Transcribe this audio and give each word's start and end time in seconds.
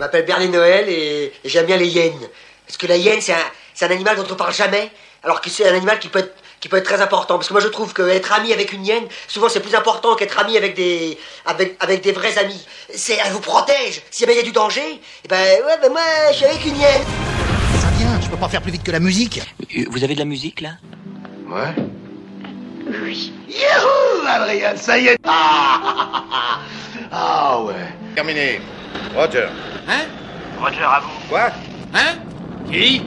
Je 0.00 0.04
m'appelle 0.06 0.24
Berlin 0.24 0.48
Noël 0.48 0.88
et, 0.88 1.30
j'aime 1.44 1.66
bien 1.66 1.76
les 1.76 1.88
hyènes. 1.88 2.26
Parce 2.66 2.78
que 2.78 2.86
la 2.86 2.96
hyène, 2.96 3.20
c'est 3.20 3.34
un, 3.34 3.90
animal 3.90 4.16
dont 4.16 4.24
on 4.30 4.34
parle 4.34 4.54
jamais, 4.54 4.90
alors 5.22 5.42
que 5.42 5.50
c'est 5.50 5.68
un 5.68 5.74
animal 5.74 5.98
qui 5.98 6.08
peut 6.08 6.20
être 6.20 6.34
qui 6.58 6.70
peut 6.70 6.78
être 6.78 6.84
très 6.84 7.02
important 7.02 7.36
parce 7.36 7.48
que 7.48 7.54
moi 7.54 7.62
je 7.62 7.68
trouve 7.68 7.94
qu'être 7.94 8.32
ami 8.34 8.52
avec 8.52 8.74
une 8.74 8.84
hyène 8.84 9.04
souvent 9.26 9.48
c'est 9.48 9.60
plus 9.60 9.74
important 9.74 10.14
qu'être 10.14 10.38
ami 10.38 10.58
avec 10.58 10.74
des 10.74 11.16
avec 11.46 11.74
avec 11.80 12.02
des 12.02 12.12
vrais 12.12 12.36
amis 12.36 12.66
c'est 12.94 13.16
elle 13.24 13.32
vous 13.32 13.40
protège 13.40 14.02
si 14.10 14.20
jamais 14.20 14.34
il 14.34 14.36
y 14.36 14.40
a 14.40 14.44
du 14.44 14.52
danger 14.52 15.00
et 15.24 15.28
ben 15.28 15.64
ouais 15.66 15.78
ben 15.80 15.90
moi 15.90 16.02
je 16.32 16.36
suis 16.36 16.44
avec 16.44 16.62
une 16.66 16.76
hyène 16.76 17.02
Ça 17.80 17.88
vient, 17.98 18.20
je 18.20 18.28
peux 18.28 18.36
pas 18.36 18.50
faire 18.50 18.60
plus 18.60 18.72
vite 18.72 18.82
que 18.82 18.90
la 18.90 19.00
musique. 19.00 19.40
Euh, 19.74 19.84
Vous 19.90 20.04
avez 20.04 20.12
de 20.12 20.18
la 20.18 20.26
musique 20.26 20.60
là? 20.60 20.72
Ouais. 21.48 21.74
Youhou, 23.48 24.09
Adrien, 24.26 24.76
ça 24.76 24.98
y 24.98 25.08
est. 25.08 25.18
Ah, 25.26 26.58
ah 27.12 27.60
ouais. 27.62 27.74
Terminé. 28.14 28.60
Roger. 29.14 29.48
Hein? 29.88 30.04
Roger, 30.60 30.82
à 30.82 31.00
vous. 31.00 31.28
Quoi? 31.28 31.50
Hein? 31.94 32.16
Qui? 32.70 33.02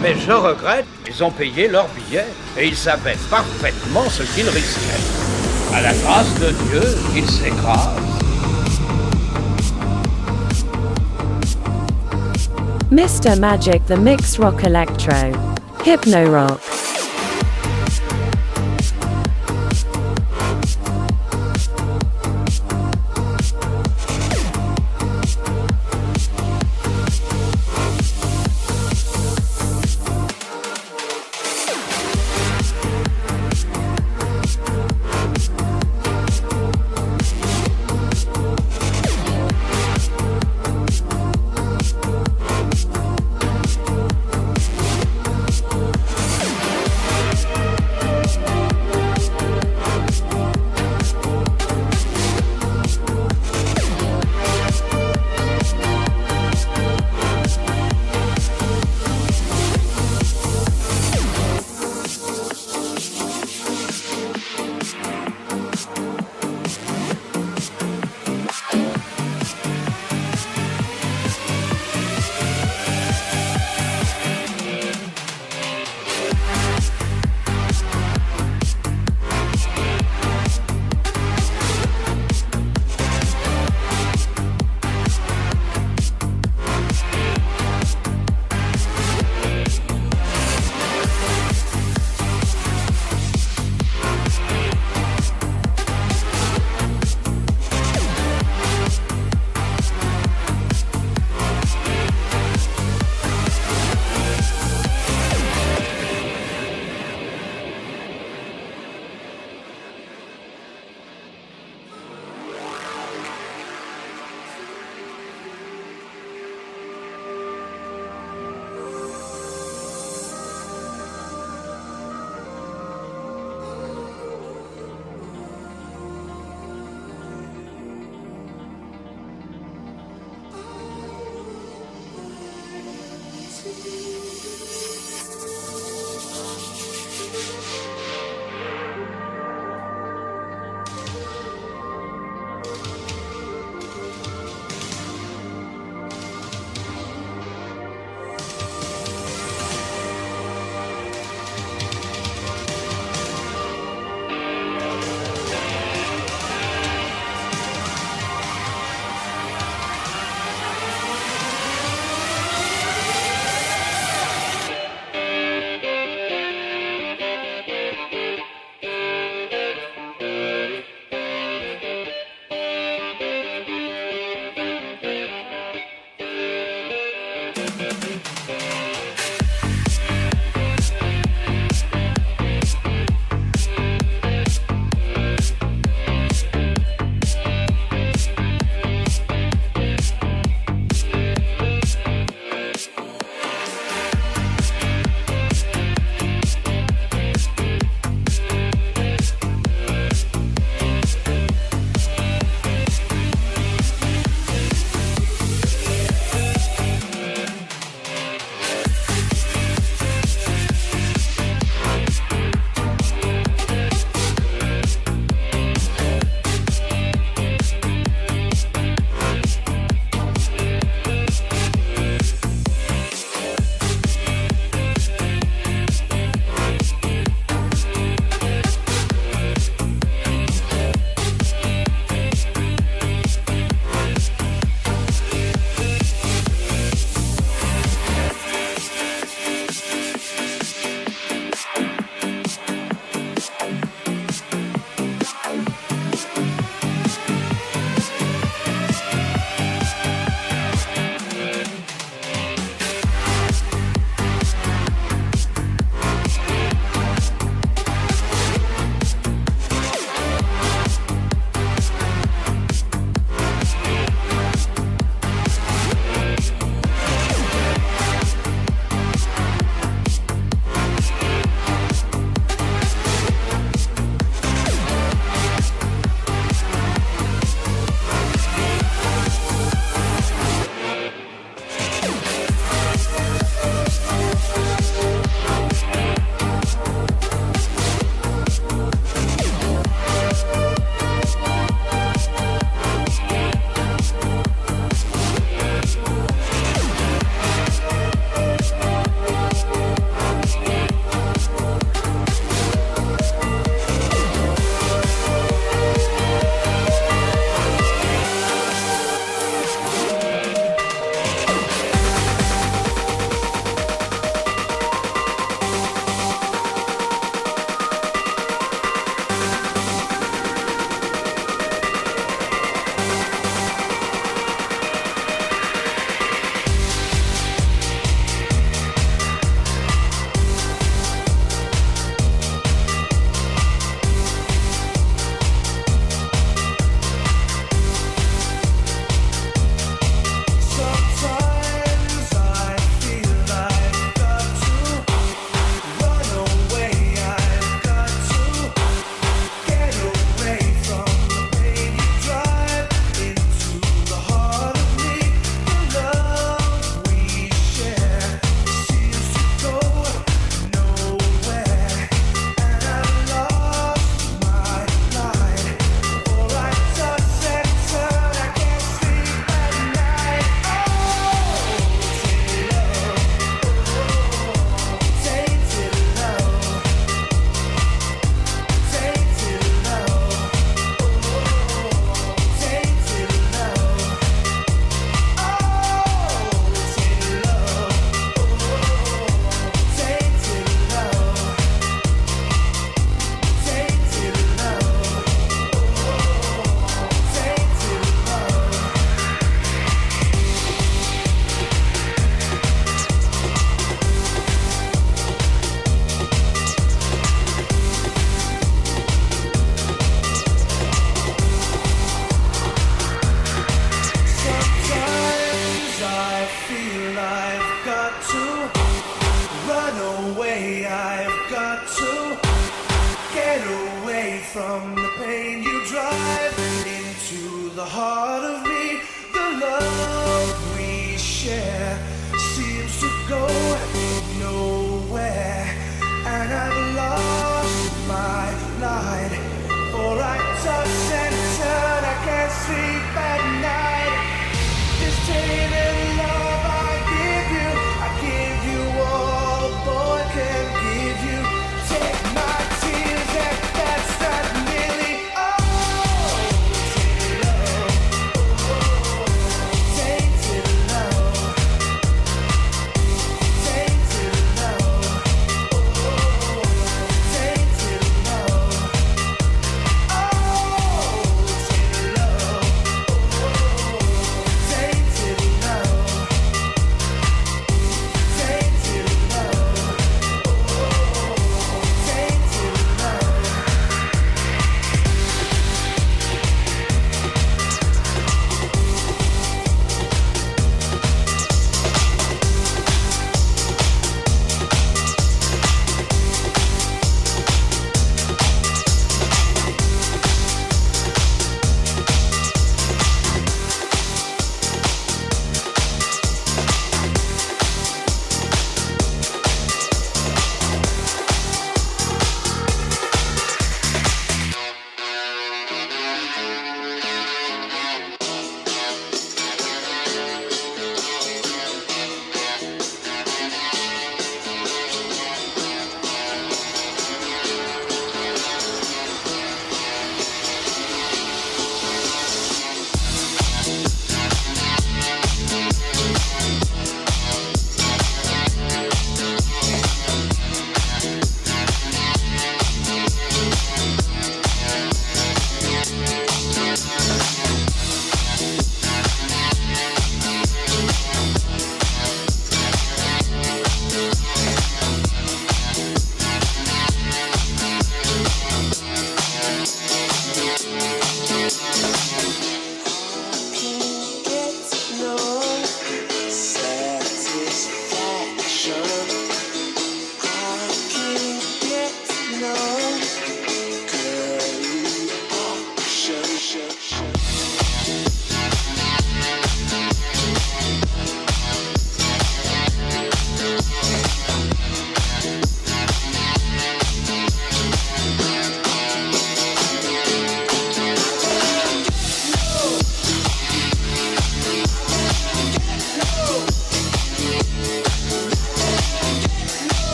Mais 0.00 0.14
je 0.14 0.32
regrette, 0.32 0.86
ils 1.08 1.24
ont 1.24 1.30
payé 1.30 1.68
leur 1.68 1.88
billet 1.88 2.26
et 2.56 2.68
ils 2.68 2.76
savaient 2.76 3.16
parfaitement 3.30 4.08
ce 4.08 4.22
qu'ils 4.22 4.48
risquaient. 4.48 5.74
À 5.74 5.80
la 5.80 5.92
grâce 5.92 6.32
de 6.40 6.50
Dieu, 6.70 6.82
ils 7.16 7.28
s'écrasent. 7.28 8.08
Mr. 12.90 13.38
Magic 13.38 13.84
the 13.86 13.98
Mix 13.98 14.38
Rock 14.38 14.64
Electro. 14.64 15.32
Hypno 15.84 16.30
Rock. 16.30 16.60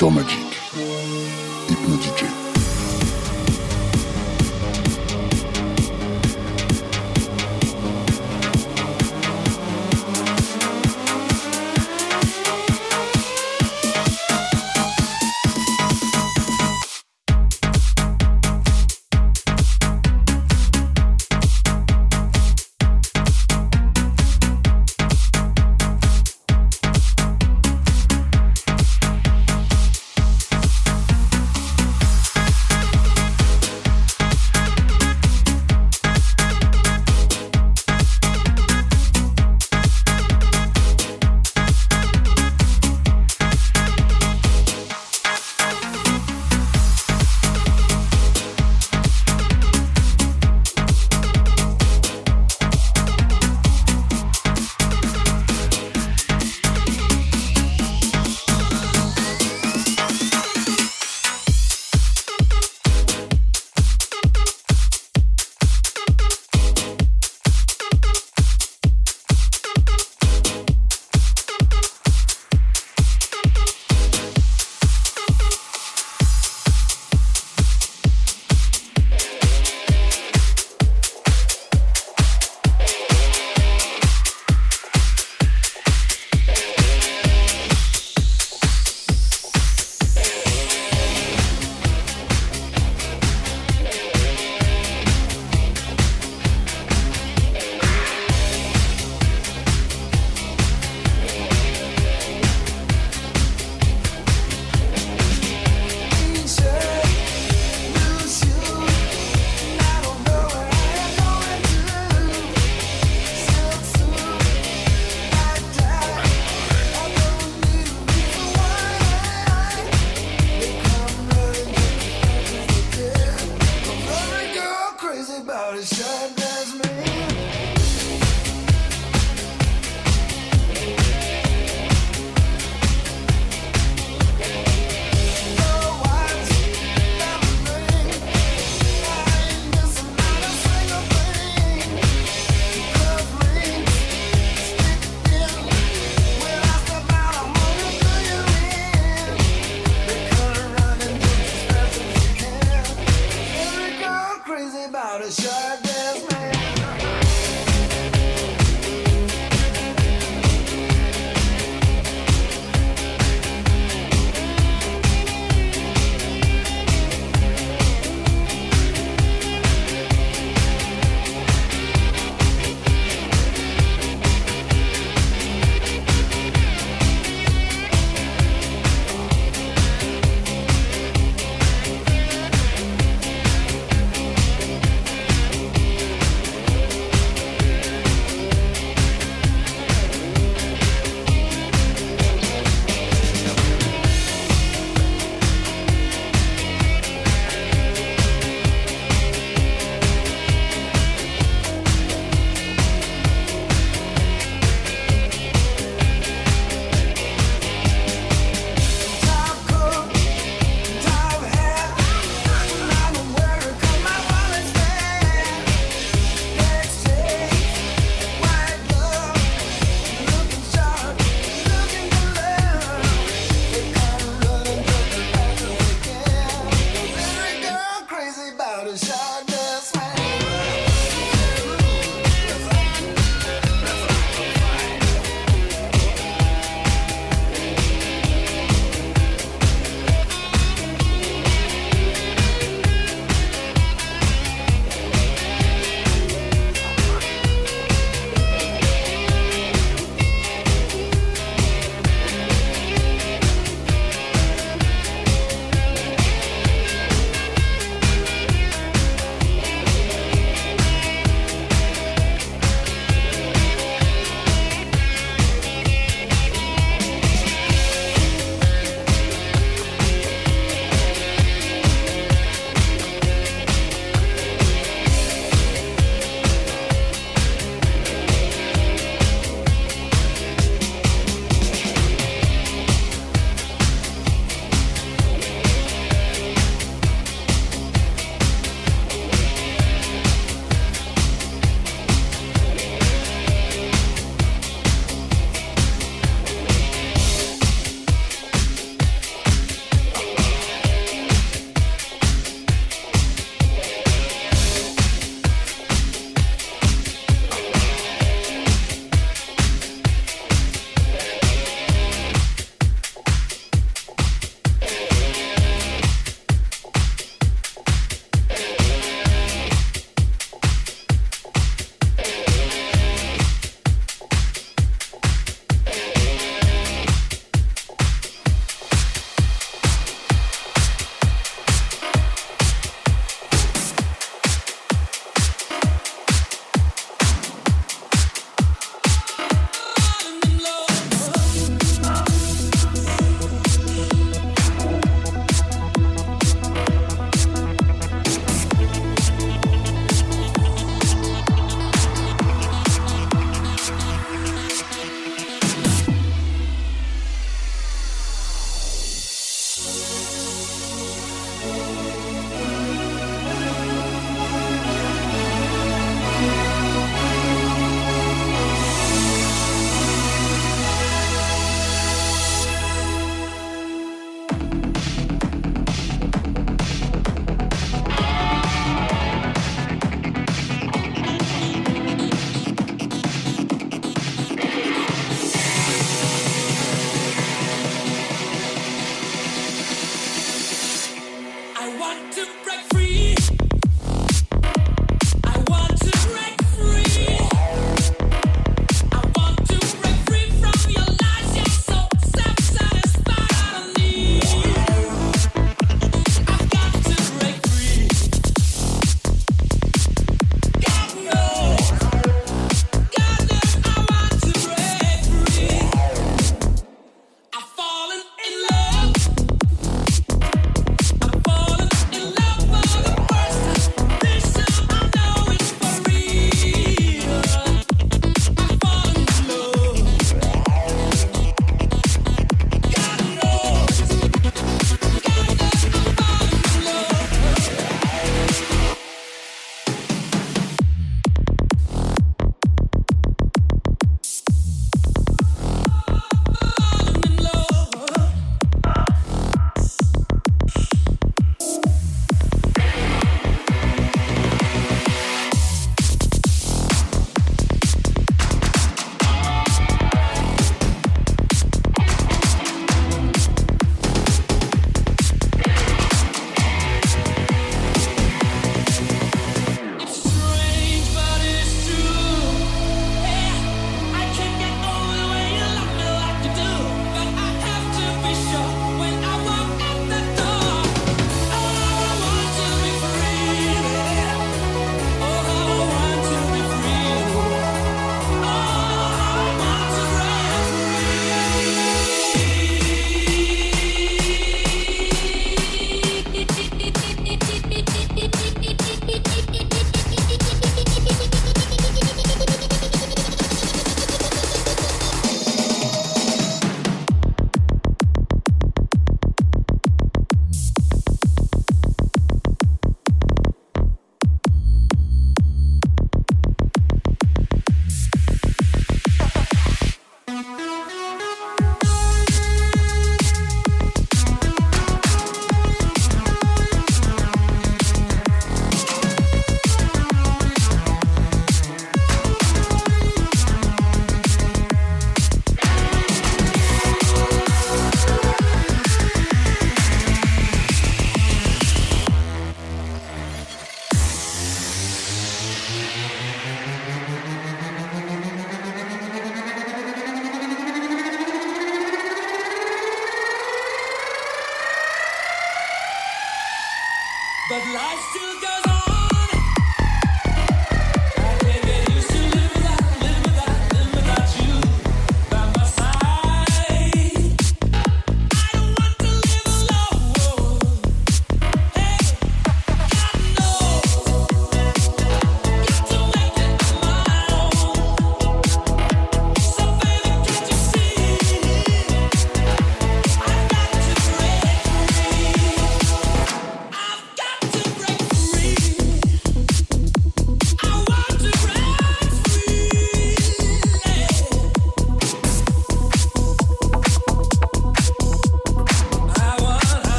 Tomaji. 0.00 0.49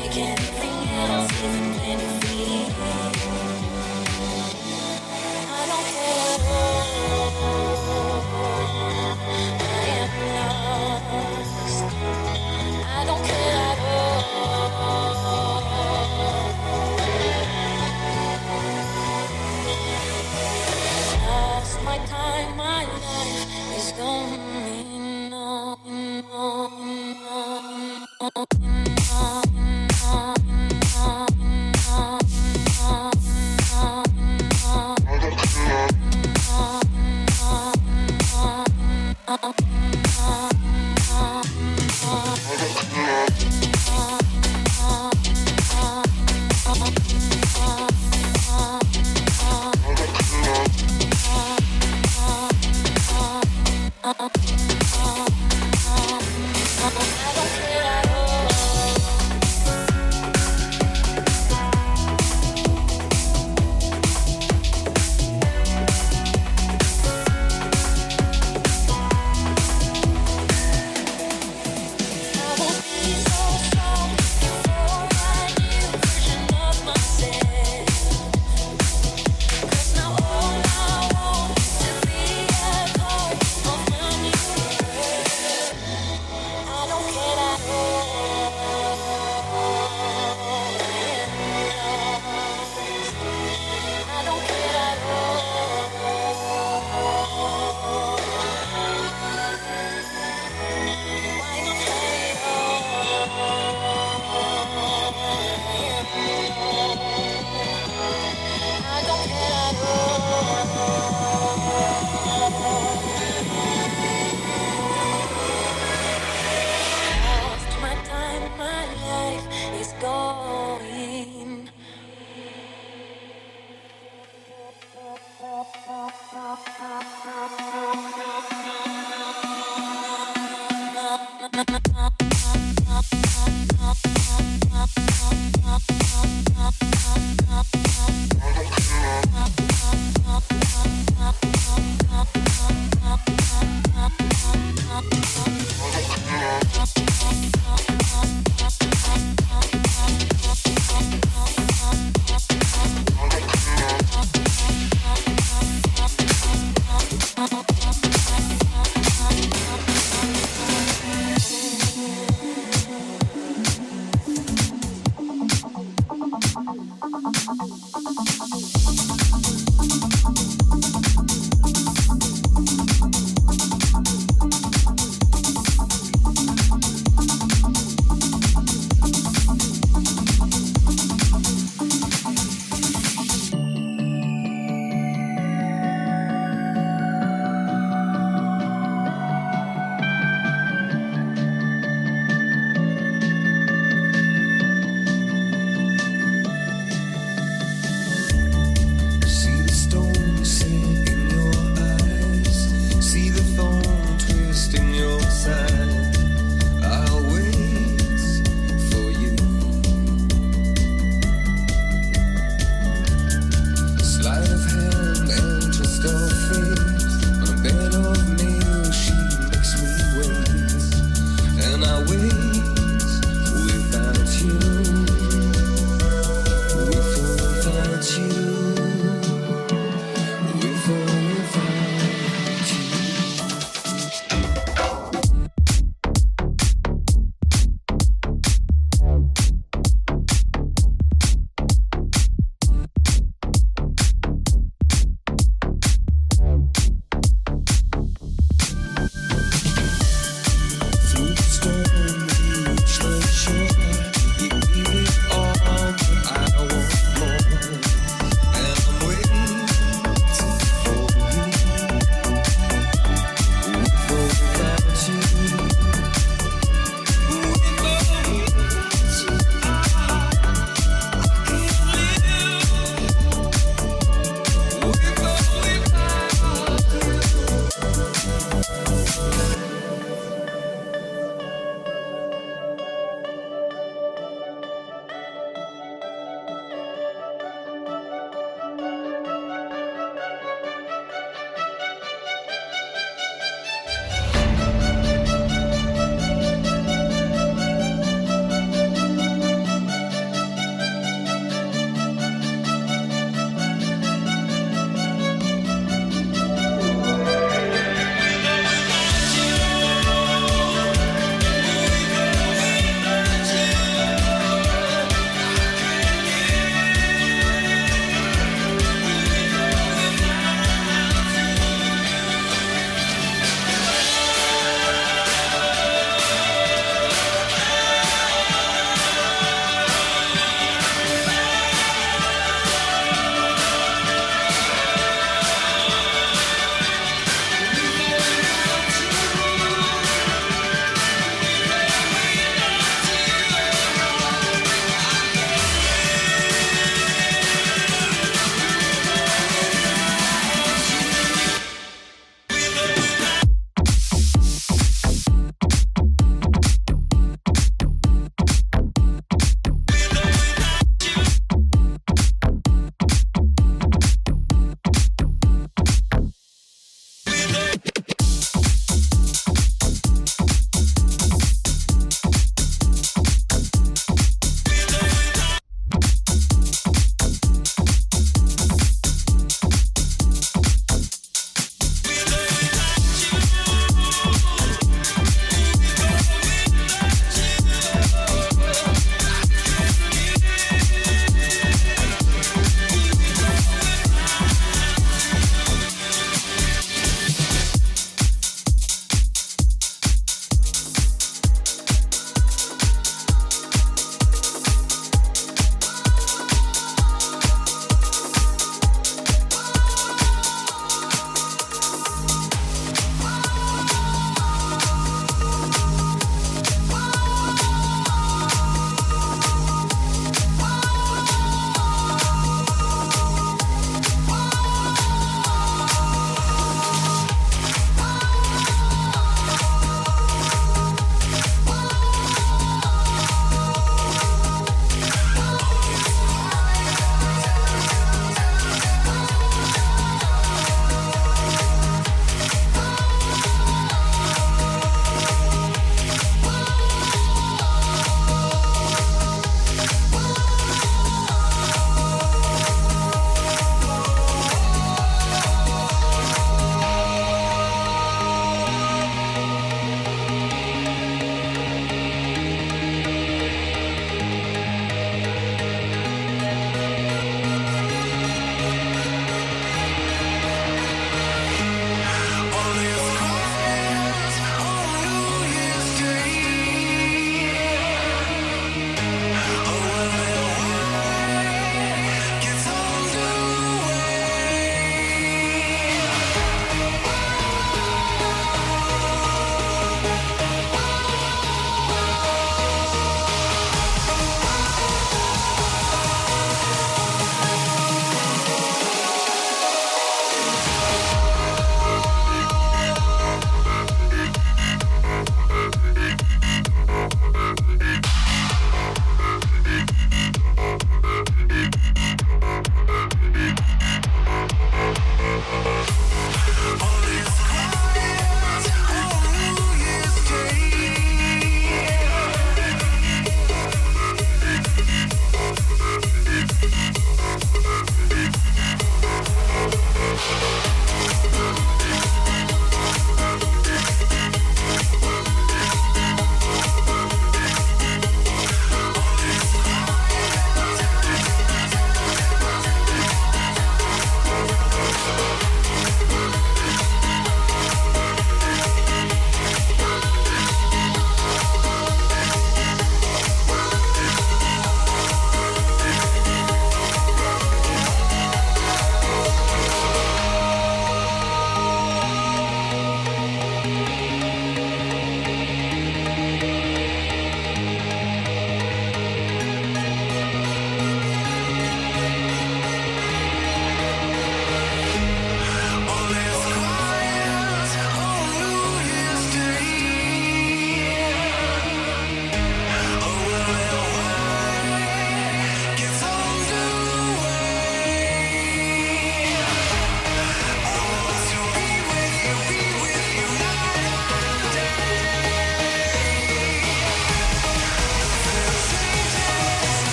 Make 0.00 0.16
anything 0.16 0.88
else 1.06 1.44
even 1.44 2.00
you 2.02 2.07